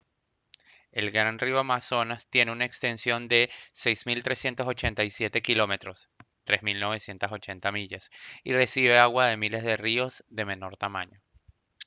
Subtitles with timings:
[0.91, 5.95] el gran río amazonas tiene una extensión de 6387 km
[6.43, 8.09] 3980 millas
[8.43, 11.21] y recibe agua de miles de ríos de menor tamaño